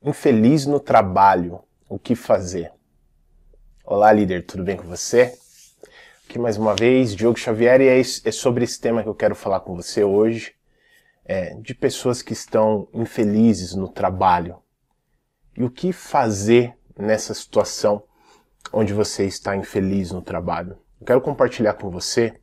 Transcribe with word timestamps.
Infeliz 0.00 0.64
no 0.64 0.78
trabalho, 0.78 1.60
o 1.88 1.98
que 1.98 2.14
fazer? 2.14 2.70
Olá, 3.84 4.12
líder, 4.12 4.46
tudo 4.46 4.62
bem 4.62 4.76
com 4.76 4.86
você? 4.86 5.36
Aqui 6.24 6.38
mais 6.38 6.56
uma 6.56 6.72
vez, 6.76 7.16
Diogo 7.16 7.36
Xavier, 7.36 7.80
e 7.80 7.88
é, 7.88 7.98
é 7.98 8.30
sobre 8.30 8.62
esse 8.62 8.80
tema 8.80 9.02
que 9.02 9.08
eu 9.08 9.14
quero 9.14 9.34
falar 9.34 9.58
com 9.58 9.74
você 9.74 10.04
hoje, 10.04 10.54
é, 11.24 11.52
de 11.54 11.74
pessoas 11.74 12.22
que 12.22 12.32
estão 12.32 12.86
infelizes 12.94 13.74
no 13.74 13.88
trabalho. 13.88 14.62
E 15.56 15.64
o 15.64 15.70
que 15.70 15.92
fazer 15.92 16.78
nessa 16.96 17.34
situação 17.34 18.04
onde 18.72 18.94
você 18.94 19.24
está 19.24 19.56
infeliz 19.56 20.12
no 20.12 20.22
trabalho? 20.22 20.78
Eu 21.00 21.06
quero 21.08 21.20
compartilhar 21.20 21.74
com 21.74 21.90
você 21.90 22.38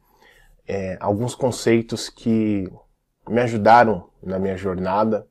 é, 0.68 0.98
alguns 1.00 1.34
conceitos 1.34 2.10
que 2.10 2.70
me 3.30 3.40
ajudaram 3.40 4.10
na 4.22 4.38
minha 4.38 4.58
jornada, 4.58 5.26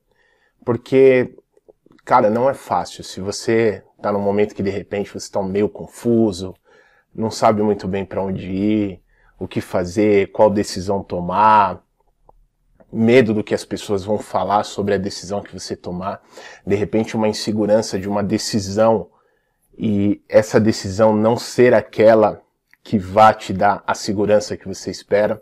porque 0.65 1.37
Cara, 2.05 2.29
não 2.29 2.47
é 2.47 2.53
fácil. 2.53 3.03
Se 3.03 3.19
você 3.19 3.83
tá 3.99 4.11
num 4.11 4.21
momento 4.21 4.53
que 4.53 4.61
de 4.61 4.69
repente 4.69 5.09
você 5.09 5.25
está 5.25 5.41
meio 5.41 5.67
confuso, 5.67 6.53
não 7.13 7.31
sabe 7.31 7.63
muito 7.63 7.87
bem 7.87 8.05
para 8.05 8.21
onde 8.21 8.47
ir, 8.47 9.01
o 9.39 9.47
que 9.47 9.59
fazer, 9.59 10.31
qual 10.31 10.51
decisão 10.51 11.03
tomar, 11.03 11.83
medo 12.93 13.33
do 13.33 13.43
que 13.43 13.55
as 13.55 13.65
pessoas 13.65 14.03
vão 14.05 14.19
falar 14.19 14.63
sobre 14.63 14.93
a 14.93 14.99
decisão 14.99 15.41
que 15.41 15.51
você 15.51 15.75
tomar, 15.75 16.21
de 16.65 16.75
repente 16.75 17.15
uma 17.15 17.27
insegurança 17.27 17.97
de 17.97 18.07
uma 18.07 18.23
decisão 18.23 19.09
e 19.75 20.23
essa 20.29 20.59
decisão 20.59 21.15
não 21.15 21.35
ser 21.35 21.73
aquela 21.73 22.39
que 22.83 22.99
vá 22.99 23.33
te 23.33 23.51
dar 23.51 23.83
a 23.87 23.95
segurança 23.95 24.55
que 24.55 24.67
você 24.67 24.91
espera. 24.91 25.41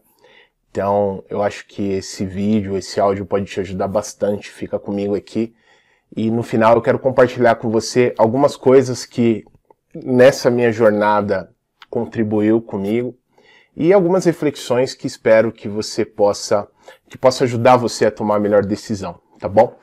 Então, 0.71 1.25
eu 1.29 1.43
acho 1.43 1.67
que 1.67 1.91
esse 1.91 2.25
vídeo, 2.25 2.77
esse 2.77 3.01
áudio 3.01 3.25
pode 3.25 3.45
te 3.45 3.59
ajudar 3.59 3.87
bastante. 3.89 4.49
Fica 4.49 4.79
comigo 4.79 5.13
aqui 5.13 5.53
e 6.15 6.29
no 6.29 6.43
final 6.43 6.75
eu 6.75 6.81
quero 6.81 6.99
compartilhar 6.99 7.55
com 7.55 7.69
você 7.69 8.13
algumas 8.17 8.55
coisas 8.55 9.05
que 9.05 9.43
nessa 9.93 10.49
minha 10.49 10.71
jornada 10.71 11.51
contribuiu 11.89 12.61
comigo 12.61 13.17
e 13.75 13.91
algumas 13.91 14.25
reflexões 14.25 14.93
que 14.93 15.07
espero 15.07 15.51
que 15.51 15.67
você 15.67 16.05
possa 16.05 16.67
que 17.09 17.17
possa 17.17 17.43
ajudar 17.43 17.77
você 17.77 18.05
a 18.05 18.11
tomar 18.11 18.35
a 18.35 18.39
melhor 18.39 18.65
decisão, 18.65 19.19
tá 19.39 19.47
bom? 19.47 19.77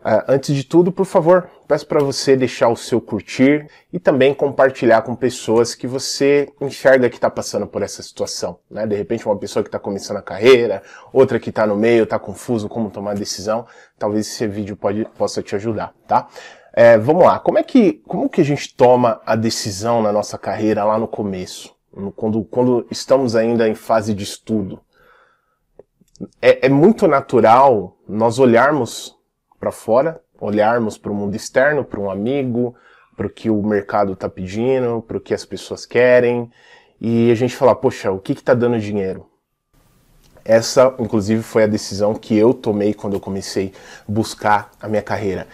Uh, 0.00 0.24
antes 0.28 0.54
de 0.54 0.64
tudo, 0.64 0.90
por 0.90 1.04
favor, 1.04 1.50
peço 1.68 1.86
para 1.86 2.02
você 2.02 2.34
deixar 2.34 2.68
o 2.68 2.76
seu 2.76 3.02
curtir 3.02 3.68
e 3.92 3.98
também 3.98 4.32
compartilhar 4.32 5.02
com 5.02 5.14
pessoas 5.14 5.74
que 5.74 5.86
você 5.86 6.50
enxerga 6.58 7.10
que 7.10 7.16
está 7.16 7.28
passando 7.28 7.66
por 7.66 7.82
essa 7.82 8.02
situação. 8.02 8.58
Né? 8.70 8.86
De 8.86 8.96
repente, 8.96 9.26
uma 9.26 9.36
pessoa 9.36 9.62
que 9.62 9.68
está 9.68 9.78
começando 9.78 10.16
a 10.16 10.22
carreira, 10.22 10.82
outra 11.12 11.38
que 11.38 11.50
está 11.50 11.66
no 11.66 11.76
meio, 11.76 12.04
está 12.04 12.18
confuso 12.18 12.66
como 12.66 12.88
tomar 12.88 13.14
decisão. 13.14 13.66
Talvez 13.98 14.26
esse 14.26 14.46
vídeo 14.46 14.74
pode, 14.74 15.04
possa 15.18 15.42
te 15.42 15.54
ajudar, 15.54 15.92
tá? 16.08 16.28
É, 16.72 16.96
vamos 16.96 17.24
lá. 17.24 17.38
Como 17.38 17.58
é 17.58 17.62
que 17.62 17.94
como 18.06 18.28
que 18.30 18.40
a 18.40 18.44
gente 18.44 18.74
toma 18.74 19.20
a 19.26 19.36
decisão 19.36 20.00
na 20.00 20.12
nossa 20.12 20.38
carreira 20.38 20.82
lá 20.84 20.98
no 20.98 21.08
começo, 21.08 21.74
quando, 22.16 22.42
quando 22.44 22.86
estamos 22.90 23.36
ainda 23.36 23.68
em 23.68 23.74
fase 23.74 24.14
de 24.14 24.24
estudo? 24.24 24.80
É, 26.40 26.66
é 26.66 26.68
muito 26.68 27.06
natural 27.06 27.98
nós 28.08 28.38
olharmos 28.38 29.19
para 29.60 29.70
fora, 29.70 30.18
olharmos 30.40 30.96
para 30.96 31.12
o 31.12 31.14
mundo 31.14 31.36
externo, 31.36 31.84
para 31.84 32.00
um 32.00 32.10
amigo, 32.10 32.74
para 33.14 33.26
o 33.26 33.30
que 33.30 33.50
o 33.50 33.62
mercado 33.62 34.14
está 34.14 34.28
pedindo, 34.28 35.04
para 35.06 35.18
o 35.18 35.20
que 35.20 35.34
as 35.34 35.44
pessoas 35.44 35.84
querem, 35.84 36.50
e 36.98 37.30
a 37.30 37.34
gente 37.34 37.54
falar, 37.54 37.74
poxa, 37.74 38.10
o 38.10 38.18
que 38.18 38.32
está 38.32 38.54
dando 38.54 38.80
dinheiro? 38.80 39.26
Essa, 40.42 40.94
inclusive, 40.98 41.42
foi 41.42 41.64
a 41.64 41.66
decisão 41.66 42.14
que 42.14 42.34
eu 42.34 42.54
tomei 42.54 42.94
quando 42.94 43.12
eu 43.12 43.20
comecei 43.20 43.72
a 44.08 44.10
buscar 44.10 44.70
a 44.80 44.88
minha 44.88 45.02
carreira. 45.02 45.46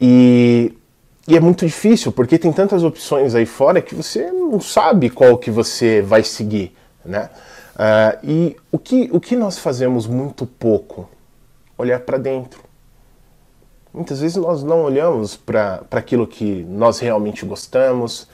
E, 0.00 0.76
e 1.28 1.36
é 1.36 1.40
muito 1.40 1.64
difícil, 1.64 2.10
porque 2.10 2.36
tem 2.36 2.52
tantas 2.52 2.82
opções 2.82 3.36
aí 3.36 3.46
fora 3.46 3.80
que 3.80 3.94
você 3.94 4.32
não 4.32 4.60
sabe 4.60 5.08
qual 5.08 5.38
que 5.38 5.52
você 5.52 6.02
vai 6.02 6.24
seguir, 6.24 6.76
né? 7.04 7.30
Uh, 7.74 8.18
e 8.22 8.56
o 8.70 8.78
que, 8.78 9.08
o 9.12 9.20
que 9.20 9.34
nós 9.34 9.58
fazemos 9.58 10.06
muito 10.06 10.46
pouco? 10.46 11.08
Olhar 11.76 12.00
para 12.00 12.18
dentro 12.18 12.63
Muitas 13.94 14.18
vezes 14.18 14.36
nós 14.36 14.64
não 14.64 14.82
olhamos 14.82 15.36
para 15.36 15.86
aquilo 15.92 16.26
que 16.26 16.64
nós 16.68 16.98
realmente 16.98 17.46
gostamos, 17.46 18.26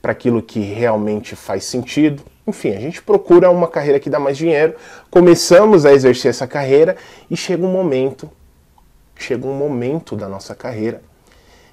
para 0.00 0.12
aquilo 0.12 0.40
que 0.40 0.60
realmente 0.60 1.34
faz 1.34 1.64
sentido. 1.64 2.22
Enfim, 2.46 2.70
a 2.70 2.78
gente 2.78 3.02
procura 3.02 3.50
uma 3.50 3.66
carreira 3.66 3.98
que 3.98 4.08
dá 4.08 4.20
mais 4.20 4.38
dinheiro, 4.38 4.76
começamos 5.10 5.84
a 5.84 5.92
exercer 5.92 6.30
essa 6.30 6.46
carreira 6.46 6.96
e 7.28 7.36
chega 7.36 7.66
um 7.66 7.72
momento, 7.72 8.30
chega 9.16 9.44
um 9.44 9.54
momento 9.54 10.14
da 10.14 10.28
nossa 10.28 10.54
carreira 10.54 11.02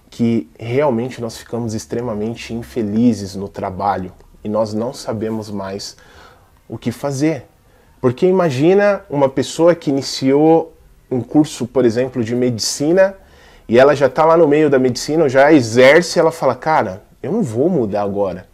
que 0.10 0.50
realmente 0.58 1.22
nós 1.22 1.38
ficamos 1.38 1.76
extremamente 1.76 2.52
infelizes 2.52 3.36
no 3.36 3.48
trabalho 3.48 4.12
e 4.44 4.50
nós 4.50 4.74
não 4.74 4.92
sabemos 4.92 5.52
mais 5.52 5.96
o 6.68 6.80
que 6.80 6.92
fazer. 6.92 7.46
Porque 8.02 8.26
imagina 8.26 9.04
uma 9.08 9.30
pessoa 9.30 9.76
que 9.76 9.92
iniciou 9.92 10.74
um 11.12 11.22
curso, 11.22 11.68
por 11.68 11.86
exemplo, 11.86 12.24
de 12.24 12.36
medicina 12.36 13.16
e 13.68 13.80
ela 13.80 13.96
já 13.96 14.06
está 14.06 14.26
lá 14.26 14.38
no 14.38 14.48
meio 14.48 14.70
da 14.70 14.78
medicina, 14.78 15.28
já 15.28 15.52
exerce, 15.52 16.20
ela 16.20 16.32
fala, 16.32 16.56
cara, 16.56 17.02
eu 17.22 17.32
não 17.32 17.42
vou 17.42 17.70
mudar 17.70 18.04
agora. 18.04 18.48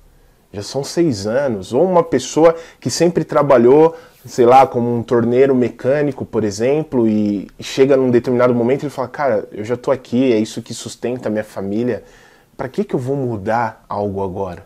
Já 0.54 0.62
são 0.62 0.84
seis 0.84 1.28
anos. 1.28 1.74
Ou 1.74 1.84
uma 1.84 2.04
pessoa 2.04 2.56
que 2.80 2.90
sempre 2.90 3.24
trabalhou, 3.24 3.96
sei 4.26 4.46
lá, 4.46 4.66
como 4.68 4.94
um 4.94 5.04
torneiro 5.04 5.56
mecânico, 5.56 6.26
por 6.26 6.44
exemplo, 6.44 7.08
e 7.08 7.50
chega 7.60 7.96
num 7.98 8.12
determinado 8.12 8.54
momento 8.54 8.86
e 8.86 8.90
fala, 8.90 9.08
cara, 9.08 9.48
eu 9.52 9.64
já 9.64 9.76
estou 9.76 9.94
aqui, 9.94 10.32
é 10.32 10.38
isso 10.38 10.62
que 10.62 10.74
sustenta 10.74 11.28
a 11.28 11.32
minha 11.32 11.44
família. 11.44 12.04
Para 12.56 12.70
que, 12.70 12.84
que 12.84 12.94
eu 12.94 13.00
vou 13.00 13.16
mudar 13.16 13.86
algo 13.88 14.24
agora? 14.24 14.66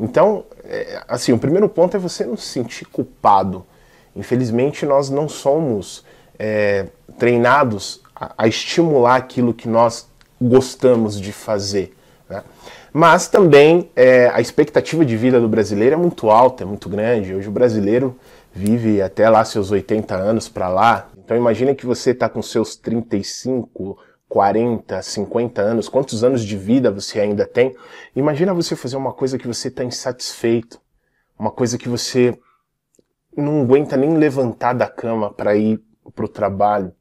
Então, 0.00 0.44
é, 0.64 1.02
assim, 1.08 1.32
o 1.32 1.38
primeiro 1.38 1.68
ponto 1.68 1.96
é 1.96 2.00
você 2.00 2.24
não 2.24 2.36
se 2.36 2.46
sentir 2.46 2.86
culpado. 2.86 3.64
Infelizmente, 4.14 4.86
nós 4.86 5.10
não 5.10 5.28
somos 5.28 6.04
é, 6.38 6.86
treinados 7.18 8.00
a, 8.18 8.48
estimular 8.48 9.16
aquilo 9.16 9.54
que 9.54 9.68
nós 9.68 10.08
gostamos 10.40 11.20
de 11.20 11.32
fazer. 11.32 11.96
Né? 12.28 12.42
Mas 12.92 13.28
também 13.28 13.90
é, 13.94 14.28
a 14.28 14.40
expectativa 14.40 15.04
de 15.04 15.16
vida 15.16 15.40
do 15.40 15.48
brasileiro 15.48 15.94
é 15.94 15.98
muito 15.98 16.30
alta, 16.30 16.64
é 16.64 16.66
muito 16.66 16.88
grande. 16.88 17.34
Hoje 17.34 17.48
o 17.48 17.52
brasileiro 17.52 18.18
vive 18.52 19.00
até 19.00 19.28
lá 19.28 19.44
seus 19.44 19.70
80 19.70 20.14
anos 20.16 20.48
para 20.48 20.68
lá. 20.68 21.08
Então 21.16 21.36
imagina 21.36 21.74
que 21.74 21.86
você 21.86 22.10
está 22.10 22.28
com 22.28 22.42
seus 22.42 22.74
35, 22.76 23.98
40, 24.28 25.00
50 25.00 25.62
anos, 25.62 25.88
quantos 25.88 26.24
anos 26.24 26.42
de 26.42 26.56
vida 26.56 26.90
você 26.90 27.20
ainda 27.20 27.46
tem? 27.46 27.74
Imagina 28.16 28.52
você 28.52 28.74
fazer 28.74 28.96
uma 28.96 29.12
coisa 29.12 29.38
que 29.38 29.46
você 29.46 29.68
está 29.68 29.84
insatisfeito, 29.84 30.80
uma 31.38 31.50
coisa 31.50 31.78
que 31.78 31.88
você 31.88 32.38
não 33.36 33.62
aguenta 33.62 33.96
nem 33.96 34.16
levantar 34.16 34.72
da 34.72 34.88
cama 34.88 35.32
para 35.32 35.54
ir 35.56 35.80
para 36.14 36.24
o 36.24 36.28
trabalho. 36.28 36.92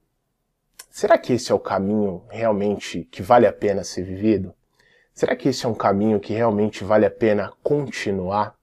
Será 0.97 1.15
que 1.15 1.33
esse 1.33 1.51
é 1.51 1.53
o 1.53 1.59
caminho 1.59 2.23
realmente 2.27 3.07
que 3.11 3.21
vale 3.21 3.45
a 3.45 3.53
pena 3.53 3.83
ser 3.83 4.01
vivido? 4.01 4.51
Será 5.13 5.35
que 5.35 5.47
esse 5.47 5.63
é 5.63 5.69
um 5.69 5.75
caminho 5.75 6.19
que 6.19 6.33
realmente 6.33 6.83
vale 6.83 7.05
a 7.05 7.11
pena 7.11 7.53
continuar? 7.61 8.55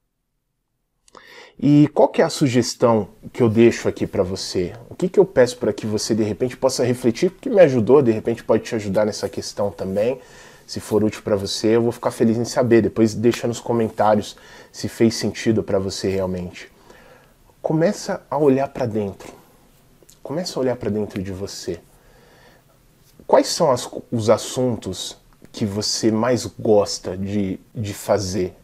E 1.56 1.86
qual 1.94 2.08
que 2.08 2.20
é 2.20 2.24
a 2.24 2.28
sugestão 2.28 3.10
que 3.32 3.40
eu 3.40 3.48
deixo 3.48 3.88
aqui 3.88 4.04
para 4.04 4.24
você? 4.24 4.72
O 4.90 4.96
que, 4.96 5.08
que 5.08 5.20
eu 5.20 5.24
peço 5.24 5.58
para 5.58 5.72
que 5.72 5.86
você 5.86 6.12
de 6.12 6.24
repente 6.24 6.56
possa 6.56 6.82
refletir, 6.82 7.30
porque 7.30 7.48
me 7.48 7.60
ajudou, 7.60 8.02
de 8.02 8.10
repente 8.10 8.42
pode 8.42 8.64
te 8.64 8.74
ajudar 8.74 9.06
nessa 9.06 9.28
questão 9.28 9.70
também. 9.70 10.20
Se 10.66 10.80
for 10.80 11.04
útil 11.04 11.22
para 11.22 11.36
você, 11.36 11.76
eu 11.76 11.82
vou 11.82 11.92
ficar 11.92 12.10
feliz 12.10 12.36
em 12.36 12.44
saber. 12.44 12.82
Depois 12.82 13.14
deixa 13.14 13.46
nos 13.46 13.60
comentários 13.60 14.36
se 14.72 14.88
fez 14.88 15.14
sentido 15.14 15.62
para 15.62 15.78
você 15.78 16.08
realmente. 16.08 16.68
Começa 17.62 18.26
a 18.28 18.36
olhar 18.36 18.66
para 18.70 18.86
dentro. 18.86 19.32
Começa 20.20 20.58
a 20.58 20.62
olhar 20.62 20.74
para 20.74 20.90
dentro 20.90 21.22
de 21.22 21.30
você 21.30 21.80
quais 23.34 23.48
são 23.48 23.72
as, 23.72 23.90
os 24.12 24.30
assuntos 24.30 25.16
que 25.50 25.66
você 25.66 26.08
mais 26.08 26.46
gosta 26.46 27.16
de, 27.16 27.58
de 27.74 27.92
fazer? 27.92 28.54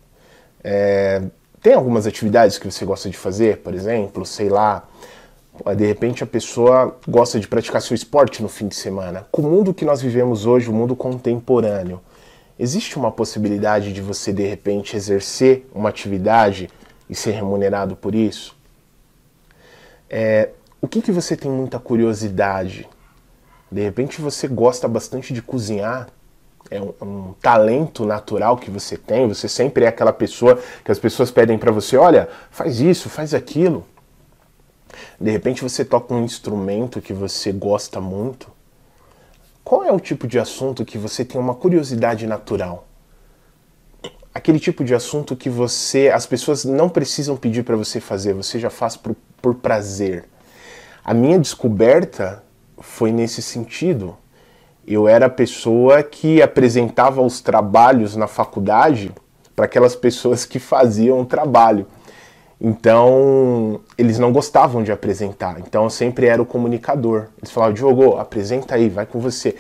É, 0.63 1.21
tem 1.61 1.75
algumas 1.75 2.07
atividades 2.07 2.57
que 2.57 2.71
você 2.71 2.85
gosta 2.85 3.11
de 3.11 3.17
fazer, 3.17 3.57
por 3.63 3.75
exemplo, 3.75 4.25
sei 4.25 4.49
lá, 4.49 4.89
de 5.77 5.85
repente 5.85 6.23
a 6.23 6.27
pessoa 6.27 6.97
gosta 7.09 7.41
de 7.41 7.49
praticar 7.49 7.83
seu 7.83 7.97
esporte 7.97 8.45
no 8.45 8.49
fim 8.49 8.69
de 8.69 8.77
semana. 8.77 9.27
Com 9.33 9.43
o 9.43 9.51
mundo 9.51 9.75
que 9.75 9.85
nós 9.85 10.01
vivemos 10.01 10.47
hoje, 10.47 10.71
o 10.71 10.73
mundo 10.73 10.95
contemporâneo, 10.95 12.01
existe 12.57 12.97
uma 12.97 13.11
possibilidade 13.11 13.93
de 13.93 14.01
você 14.01 14.33
de 14.33 14.47
repente 14.47 14.97
exercer 14.97 15.69
uma 15.75 15.89
atividade 15.89 16.71
e 17.09 17.15
ser 17.17 17.33
remunerado 17.33 17.97
por 17.97 18.15
isso? 18.15 18.57
É, 20.09 20.51
o 20.81 20.87
que, 20.87 21.03
que 21.03 21.11
você 21.11 21.37
tem 21.37 21.51
muita 21.51 21.81
curiosidade? 21.81 22.89
De 23.71 23.81
repente 23.81 24.21
você 24.21 24.49
gosta 24.49 24.89
bastante 24.89 25.33
de 25.33 25.41
cozinhar, 25.41 26.09
é 26.71 26.81
um, 26.81 26.93
um, 27.01 27.33
talento 27.41 28.05
natural 28.05 28.57
que 28.57 28.71
você 28.71 28.97
tem, 28.97 29.29
você 29.29 29.49
sempre 29.49 29.85
é 29.85 29.89
aquela 29.89 30.13
pessoa 30.13 30.59
que 30.85 30.91
as 30.91 30.99
pessoas 30.99 31.31
pedem 31.31 31.59
para 31.59 31.71
você, 31.71 31.97
olha, 31.97 32.29
faz 32.51 32.81
isso, 32.81 33.09
faz 33.09 33.33
aquilo. 33.33 33.87
De 35.21 35.31
repente 35.31 35.63
você 35.63 35.85
toca 35.85 36.15
um 36.15 36.25
instrumento 36.25 37.01
que 37.01 37.13
você 37.13 37.53
gosta 37.53 38.01
muito. 38.01 38.49
qual 39.63 39.85
é 39.85 39.93
o 39.93 40.01
tipo 40.01 40.27
de 40.27 40.39
assunto 40.39 40.85
que 40.85 40.99
você 40.99 41.25
tem 41.25 41.41
uma 41.41 41.55
curiosidade 41.55 42.27
natural? 42.27 42.87
Aquele 44.35 44.59
tipo 44.61 44.85
de 44.85 44.95
assunto 44.95 45.37
que 45.37 45.51
você, 45.51 46.09
as 46.09 46.27
pessoas 46.27 46.65
não 46.65 46.89
precisam 46.89 47.37
pedir 47.37 47.65
para 47.65 47.77
você 47.77 48.01
fazer, 48.01 48.33
você 48.33 48.59
já 48.59 48.71
faz 48.71 48.97
por, 48.97 49.15
por 49.41 49.55
prazer. 49.57 50.25
A 51.05 51.13
minha 51.13 51.39
descoberta 51.39 52.43
foi 52.81 53.13
nesse 53.13 53.43
sentido. 53.43 54.17
Eu 54.87 55.07
era 55.07 55.27
a 55.27 55.31
pessoa 55.31 56.03
que 56.03 56.43
apresentava 56.43 57.23
os 57.23 57.41
trabalhos 57.41 58.17
na 58.17 58.27
faculdade 58.27 59.13
para 59.55 59.67
aquelas 59.67 59.95
pessoas 59.95 60.45
que 60.45 60.59
faziam 60.59 61.21
o 61.21 61.27
trabalho. 61.27 61.87
Então, 62.61 63.81
eles 63.97 64.19
não 64.19 64.33
gostavam 64.33 64.83
de 64.83 64.93
apresentar. 64.93 65.61
Então, 65.61 65.85
eu 65.85 65.91
sempre 65.91 66.27
era 66.27 66.43
o 66.43 66.47
comunicador. 66.47 67.29
Eles 67.39 67.51
falavam, 67.51 67.75
Diogo, 67.75 68.17
apresenta 68.17 68.75
aí, 68.75 68.89
vai 68.89 69.07
com 69.07 69.19
você. 69.19 69.57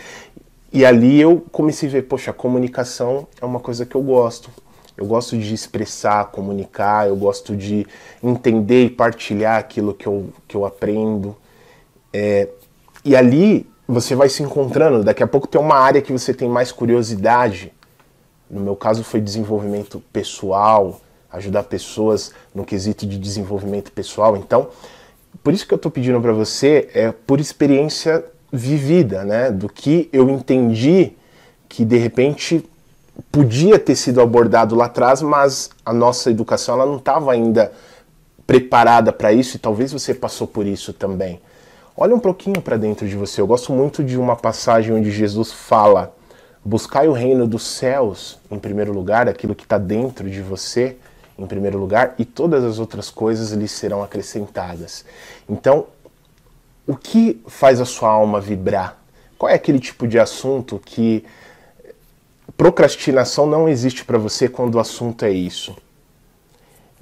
E 0.72 0.84
ali 0.84 1.20
eu 1.20 1.44
comecei 1.50 1.88
a 1.88 1.93
ver, 1.93 2.02
poxa, 2.02 2.32
comunicação 2.32 3.26
é 3.40 3.44
uma 3.44 3.58
coisa 3.58 3.87
que 3.87 3.94
eu 3.94 4.02
gosto. 4.02 4.50
Eu 4.96 5.06
gosto 5.06 5.37
de 5.37 5.55
expressar, 5.55 6.26
comunicar, 6.26 7.08
eu 7.08 7.17
gosto 7.17 7.56
de 7.56 7.87
entender 8.22 8.84
e 8.84 8.90
partilhar 8.90 9.58
aquilo 9.58 9.94
que 9.94 10.06
eu, 10.06 10.28
que 10.46 10.55
eu 10.55 10.67
aprendo. 10.67 11.34
É, 12.12 12.49
e 13.05 13.17
ali 13.17 13.69
você 13.87 14.14
vai 14.14 14.29
se 14.29 14.43
encontrando. 14.43 15.05
Daqui 15.05 15.23
a 15.23 15.26
pouco 15.26 15.47
tem 15.47 15.61
uma 15.61 15.76
área 15.76 16.00
que 16.00 16.12
você 16.12 16.32
tem 16.32 16.49
mais 16.49 16.70
curiosidade. 16.70 17.73
No 18.50 18.61
meu 18.61 18.76
caso 18.76 19.02
foi 19.02 19.20
desenvolvimento 19.20 20.02
pessoal, 20.12 21.00
ajudar 21.32 21.64
pessoas 21.64 22.32
no 22.55 22.64
quesito 22.64 23.06
de 23.06 23.19
desenvolvimento 23.19 23.93
pessoal. 23.93 24.37
Então, 24.37 24.69
por 25.43 25.52
isso 25.52 25.67
que 25.67 25.73
eu 25.73 25.76
estou 25.76 25.91
pedindo 25.91 26.20
para 26.20 26.32
você 26.32 26.88
é 26.93 27.12
por 27.12 27.41
experiência 27.41 28.25
vivida, 28.52 29.25
né? 29.25 29.50
Do 29.50 29.69
que 29.69 30.08
eu 30.12 30.29
entendi 30.29 31.12
que 31.69 31.85
de 31.85 31.96
repente 31.96 32.69
podia 33.31 33.79
ter 33.79 33.94
sido 33.94 34.20
abordado 34.20 34.75
lá 34.75 34.87
atrás, 34.87 35.23
mas 35.23 35.70
a 35.85 35.93
nossa 35.93 36.31
educação 36.31 36.75
ela 36.75 36.87
não 36.87 36.96
estava 36.96 37.32
ainda 37.32 37.73
preparada 38.46 39.12
para 39.12 39.32
isso 39.32 39.56
e 39.56 39.61
talvez 39.61 39.93
você 39.93 40.12
passou 40.12 40.46
por 40.46 40.67
isso 40.67 40.93
também. 40.93 41.41
Olha 42.02 42.14
um 42.14 42.19
pouquinho 42.19 42.62
para 42.62 42.79
dentro 42.79 43.06
de 43.06 43.14
você. 43.14 43.43
Eu 43.43 43.47
gosto 43.47 43.75
muito 43.75 44.02
de 44.02 44.17
uma 44.17 44.35
passagem 44.35 44.94
onde 44.94 45.11
Jesus 45.11 45.52
fala: 45.52 46.17
Buscai 46.64 47.06
o 47.08 47.12
reino 47.12 47.47
dos 47.47 47.62
céus 47.62 48.38
em 48.50 48.58
primeiro 48.58 48.91
lugar, 48.91 49.29
aquilo 49.29 49.55
que 49.55 49.64
está 49.64 49.76
dentro 49.76 50.31
de 50.31 50.41
você 50.41 50.97
em 51.38 51.47
primeiro 51.47 51.76
lugar, 51.76 52.14
e 52.19 52.25
todas 52.25 52.64
as 52.64 52.79
outras 52.79 53.11
coisas 53.11 53.52
lhe 53.52 53.69
serão 53.69 54.02
acrescentadas. 54.02 55.05
Então, 55.47 55.88
o 56.87 56.97
que 56.97 57.43
faz 57.47 57.82
a 57.82 57.85
sua 57.85 58.08
alma 58.08 58.41
vibrar? 58.41 58.96
Qual 59.37 59.50
é 59.50 59.55
aquele 59.55 59.79
tipo 59.79 60.08
de 60.08 60.19
assunto 60.19 60.81
que 60.82 61.23
procrastinação 62.56 63.44
não 63.44 63.69
existe 63.69 64.06
para 64.06 64.17
você 64.17 64.49
quando 64.49 64.76
o 64.76 64.81
assunto 64.81 65.26
é 65.26 65.31
isso? 65.31 65.76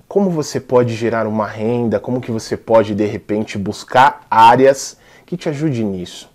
Como 0.08 0.31
você 0.31 0.58
pode 0.58 0.94
gerar 0.94 1.26
uma 1.26 1.46
renda? 1.46 2.00
Como 2.00 2.20
que 2.20 2.31
você 2.31 2.56
pode 2.56 2.94
de 2.94 3.05
repente 3.05 3.58
buscar 3.58 4.26
áreas 4.31 4.96
que 5.26 5.37
te 5.37 5.50
ajudem 5.50 5.84
nisso? 5.84 6.31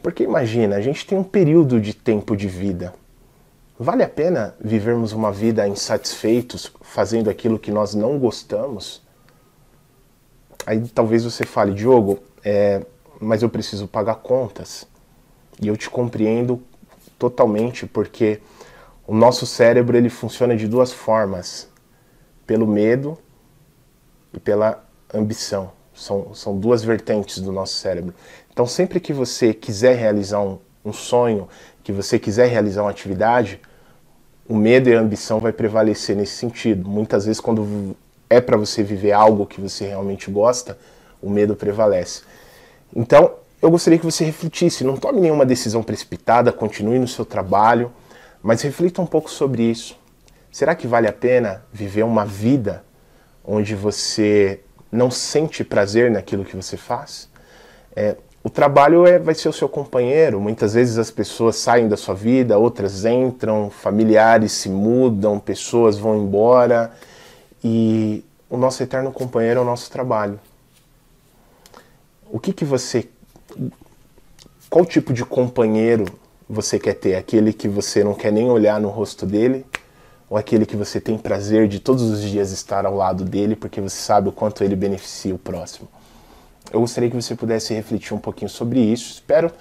Porque 0.00 0.22
imagina, 0.22 0.76
a 0.76 0.80
gente 0.80 1.04
tem 1.04 1.18
um 1.18 1.24
período 1.24 1.80
de 1.80 1.94
tempo 1.94 2.36
de 2.36 2.46
vida. 2.46 2.94
Vale 3.76 4.04
a 4.04 4.08
pena 4.08 4.54
vivermos 4.60 5.12
uma 5.12 5.32
vida 5.32 5.66
insatisfeitos, 5.66 6.72
fazendo 6.80 7.28
aquilo 7.28 7.58
que 7.58 7.72
nós 7.72 7.92
não 7.92 8.18
gostamos? 8.20 9.02
Aí 10.64 10.80
talvez 10.88 11.24
você 11.24 11.44
fale, 11.44 11.74
Diogo, 11.74 12.20
é, 12.44 12.82
mas 13.20 13.42
eu 13.42 13.48
preciso 13.48 13.88
pagar 13.88 14.16
contas. 14.16 14.86
E 15.60 15.66
eu 15.66 15.76
te 15.76 15.90
compreendo 15.90 16.62
totalmente, 17.18 17.84
porque 17.84 18.40
o 19.06 19.14
nosso 19.14 19.44
cérebro 19.44 19.96
ele 19.96 20.08
funciona 20.08 20.56
de 20.56 20.68
duas 20.68 20.92
formas: 20.92 21.68
pelo 22.52 22.66
medo 22.66 23.16
e 24.30 24.38
pela 24.38 24.84
ambição. 25.14 25.72
São, 25.94 26.34
são 26.34 26.58
duas 26.58 26.84
vertentes 26.84 27.38
do 27.38 27.50
nosso 27.50 27.76
cérebro. 27.76 28.14
Então, 28.52 28.66
sempre 28.66 29.00
que 29.00 29.10
você 29.10 29.54
quiser 29.54 29.96
realizar 29.96 30.40
um, 30.40 30.58
um 30.84 30.92
sonho, 30.92 31.48
que 31.82 31.90
você 31.92 32.18
quiser 32.18 32.48
realizar 32.48 32.82
uma 32.82 32.90
atividade, 32.90 33.58
o 34.46 34.54
medo 34.54 34.90
e 34.90 34.94
a 34.94 35.00
ambição 35.00 35.40
vai 35.40 35.50
prevalecer 35.50 36.14
nesse 36.14 36.34
sentido. 36.34 36.86
Muitas 36.86 37.24
vezes, 37.24 37.40
quando 37.40 37.96
é 38.28 38.38
para 38.38 38.58
você 38.58 38.82
viver 38.82 39.12
algo 39.12 39.46
que 39.46 39.58
você 39.58 39.86
realmente 39.86 40.30
gosta, 40.30 40.76
o 41.22 41.30
medo 41.30 41.56
prevalece. 41.56 42.20
Então, 42.94 43.32
eu 43.62 43.70
gostaria 43.70 43.98
que 43.98 44.04
você 44.04 44.26
refletisse, 44.26 44.84
não 44.84 44.98
tome 44.98 45.22
nenhuma 45.22 45.46
decisão 45.46 45.82
precipitada, 45.82 46.52
continue 46.52 46.98
no 46.98 47.08
seu 47.08 47.24
trabalho, 47.24 47.90
mas 48.42 48.60
reflita 48.60 49.00
um 49.00 49.06
pouco 49.06 49.30
sobre 49.30 49.62
isso. 49.62 50.01
Será 50.52 50.74
que 50.74 50.86
vale 50.86 51.08
a 51.08 51.12
pena 51.12 51.64
viver 51.72 52.02
uma 52.02 52.26
vida 52.26 52.84
onde 53.42 53.74
você 53.74 54.60
não 54.92 55.10
sente 55.10 55.64
prazer 55.64 56.10
naquilo 56.10 56.44
que 56.44 56.54
você 56.54 56.76
faz? 56.76 57.26
É, 57.96 58.16
o 58.44 58.50
trabalho 58.50 59.06
é, 59.06 59.18
vai 59.18 59.34
ser 59.34 59.48
o 59.48 59.52
seu 59.52 59.66
companheiro. 59.66 60.38
Muitas 60.38 60.74
vezes 60.74 60.98
as 60.98 61.10
pessoas 61.10 61.56
saem 61.56 61.88
da 61.88 61.96
sua 61.96 62.14
vida, 62.14 62.58
outras 62.58 63.06
entram, 63.06 63.70
familiares 63.70 64.52
se 64.52 64.68
mudam, 64.68 65.40
pessoas 65.40 65.96
vão 65.96 66.18
embora 66.18 66.92
e 67.64 68.22
o 68.50 68.58
nosso 68.58 68.82
eterno 68.82 69.10
companheiro 69.10 69.60
é 69.60 69.62
o 69.62 69.66
nosso 69.66 69.90
trabalho. 69.90 70.38
O 72.30 72.38
que 72.38 72.52
que 72.52 72.64
você 72.64 73.08
qual 74.68 74.84
tipo 74.84 75.14
de 75.14 75.24
companheiro 75.24 76.04
você 76.48 76.78
quer 76.78 76.94
ter? 76.94 77.14
Aquele 77.14 77.54
que 77.54 77.68
você 77.68 78.04
não 78.04 78.12
quer 78.12 78.30
nem 78.30 78.50
olhar 78.50 78.78
no 78.78 78.90
rosto 78.90 79.24
dele 79.24 79.64
ou 80.32 80.38
aquele 80.38 80.64
que 80.64 80.76
você 80.76 80.98
tem 80.98 81.18
prazer 81.18 81.68
de 81.68 81.78
todos 81.78 82.02
os 82.04 82.22
dias 82.22 82.52
estar 82.52 82.86
ao 82.86 82.96
lado 82.96 83.22
dele 83.22 83.54
porque 83.54 83.82
você 83.82 83.96
sabe 83.96 84.30
o 84.30 84.32
quanto 84.32 84.64
ele 84.64 84.74
beneficia 84.74 85.34
o 85.34 85.38
próximo? 85.38 85.86
eu 86.72 86.80
gostaria 86.80 87.10
que 87.10 87.14
você 87.16 87.34
pudesse 87.34 87.74
refletir 87.74 88.14
um 88.14 88.18
pouquinho 88.18 88.48
sobre 88.48 88.80
isso. 88.80 89.12
Espero 89.12 89.52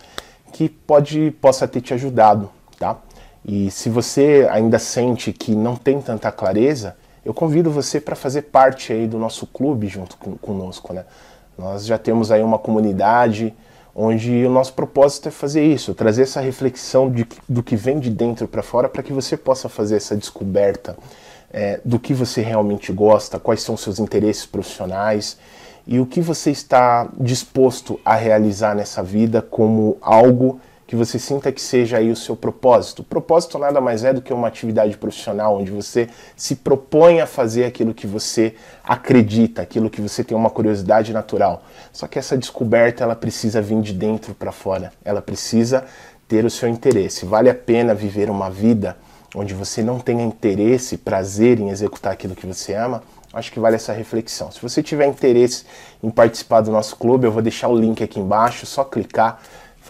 que 0.53 0.69
pode, 0.69 1.31
possa 1.41 1.67
ter 1.67 1.81
te 1.81 1.93
ajudado, 1.93 2.49
tá? 2.79 2.97
E 3.43 3.69
se 3.69 3.89
você 3.89 4.47
ainda 4.49 4.79
sente 4.79 5.33
que 5.33 5.53
não 5.53 5.75
tem 5.75 6.01
tanta 6.01 6.31
clareza, 6.31 6.95
eu 7.25 7.33
convido 7.33 7.69
você 7.69 7.99
para 7.99 8.15
fazer 8.15 8.43
parte 8.43 8.93
aí 8.93 9.07
do 9.07 9.17
nosso 9.17 9.45
clube 9.45 9.87
junto 9.89 10.15
com, 10.15 10.37
conosco, 10.37 10.93
né? 10.93 11.03
Nós 11.57 11.85
já 11.85 11.97
temos 11.97 12.31
aí 12.31 12.41
uma 12.41 12.57
comunidade 12.57 13.53
onde 13.95 14.45
o 14.45 14.49
nosso 14.49 14.73
propósito 14.73 15.27
é 15.27 15.31
fazer 15.31 15.65
isso, 15.65 15.93
trazer 15.93 16.23
essa 16.23 16.39
reflexão 16.39 17.09
de, 17.11 17.27
do 17.47 17.61
que 17.61 17.75
vem 17.75 17.99
de 17.99 18.09
dentro 18.09 18.47
para 18.47 18.63
fora 18.63 18.87
para 18.87 19.03
que 19.03 19.11
você 19.11 19.35
possa 19.35 19.67
fazer 19.67 19.97
essa 19.97 20.15
descoberta 20.15 20.97
é, 21.51 21.79
do 21.83 21.99
que 21.99 22.13
você 22.13 22.41
realmente 22.41 22.91
gosta, 22.91 23.39
quais 23.39 23.61
são 23.61 23.75
seus 23.75 23.99
interesses 23.99 24.45
profissionais 24.45 25.37
e 25.85 25.99
o 25.99 26.05
que 26.05 26.21
você 26.21 26.51
está 26.51 27.09
disposto 27.19 27.99
a 28.05 28.15
realizar 28.15 28.75
nessa 28.75 29.03
vida 29.03 29.41
como 29.41 29.97
algo 30.01 30.59
que 30.91 30.95
você 30.97 31.17
sinta 31.17 31.53
que 31.53 31.61
seja 31.61 31.99
aí 31.99 32.11
o 32.11 32.17
seu 32.17 32.35
propósito. 32.35 32.99
O 32.99 33.05
propósito 33.05 33.57
nada 33.57 33.79
mais 33.79 34.03
é 34.03 34.11
do 34.11 34.21
que 34.21 34.33
uma 34.33 34.49
atividade 34.49 34.97
profissional 34.97 35.57
onde 35.57 35.71
você 35.71 36.09
se 36.35 36.53
propõe 36.53 37.21
a 37.21 37.25
fazer 37.25 37.63
aquilo 37.63 37.93
que 37.93 38.05
você 38.05 38.55
acredita, 38.83 39.61
aquilo 39.61 39.89
que 39.89 40.01
você 40.01 40.21
tem 40.21 40.35
uma 40.35 40.49
curiosidade 40.49 41.13
natural. 41.13 41.63
Só 41.93 42.07
que 42.07 42.19
essa 42.19 42.37
descoberta 42.37 43.05
ela 43.05 43.15
precisa 43.15 43.61
vir 43.61 43.79
de 43.79 43.93
dentro 43.93 44.35
para 44.35 44.51
fora. 44.51 44.91
Ela 45.05 45.21
precisa 45.21 45.85
ter 46.27 46.43
o 46.43 46.49
seu 46.49 46.67
interesse. 46.67 47.25
Vale 47.25 47.49
a 47.49 47.55
pena 47.55 47.95
viver 47.95 48.29
uma 48.29 48.49
vida 48.49 48.97
onde 49.33 49.53
você 49.53 49.81
não 49.81 49.97
tenha 49.97 50.25
interesse, 50.25 50.97
prazer 50.97 51.57
em 51.57 51.69
executar 51.69 52.11
aquilo 52.11 52.35
que 52.35 52.45
você 52.45 52.73
ama? 52.73 53.01
acho 53.33 53.51
que 53.51 53.59
vale 53.59 53.75
essa 53.75 53.93
reflexão. 53.93 54.51
Se 54.51 54.61
você 54.61 54.83
tiver 54.83 55.07
interesse 55.07 55.65
em 56.03 56.09
participar 56.09 56.61
do 56.61 56.71
nosso 56.71 56.95
clube, 56.95 57.25
eu 57.25 57.31
vou 57.31 57.41
deixar 57.41 57.69
o 57.69 57.77
link 57.77 58.03
aqui 58.03 58.19
embaixo, 58.19 58.65
só 58.65 58.83
clicar, 58.83 59.41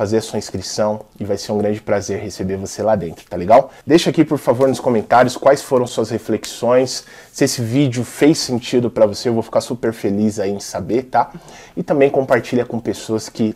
fazer 0.02 0.18
a 0.18 0.22
sua 0.24 0.40
inscrição 0.40 1.02
e 1.20 1.24
vai 1.24 1.38
ser 1.38 1.52
um 1.52 1.60
grande 1.60 1.80
prazer 1.80 2.20
receber 2.20 2.58
você 2.58 2.82
lá 2.82 2.96
dentro, 2.96 3.24
tá 3.30 3.38
legal? 3.38 3.72
Deixa 3.86 4.10
aqui, 4.10 4.26
por 4.26 4.40
favor, 4.40 4.68
nos 4.68 4.80
comentários 4.80 5.38
quais 5.38 5.62
foram 5.62 5.86
suas 5.86 6.10
reflexões, 6.10 7.06
se 7.32 7.44
esse 7.44 7.62
vídeo 7.62 8.04
fez 8.04 8.40
sentido 8.40 8.90
para 8.90 9.06
você, 9.06 9.30
eu 9.30 9.34
vou 9.36 9.44
ficar 9.44 9.62
super 9.62 9.94
feliz 9.94 10.40
aí 10.40 10.50
em 10.50 10.60
saber, 10.60 11.04
tá? 11.04 11.32
E 11.78 11.84
também 11.84 12.10
compartilha 12.10 12.66
com 12.66 12.80
pessoas 12.80 13.30
que 13.30 13.56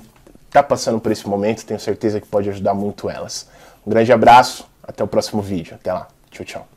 tá 0.52 0.62
passando 0.62 1.00
por 1.00 1.12
esse 1.12 1.28
momento, 1.28 1.66
tenho 1.66 1.80
certeza 1.80 2.22
que 2.22 2.28
pode 2.28 2.48
ajudar 2.48 2.76
muito 2.76 3.10
elas. 3.10 3.48
Um 3.84 3.90
grande 3.90 4.14
abraço, 4.14 4.68
até 4.84 5.04
o 5.04 5.08
próximo 5.08 5.42
vídeo, 5.42 5.74
até 5.74 5.92
lá, 5.92 6.08
tchau, 6.30 6.46
tchau. 6.46 6.75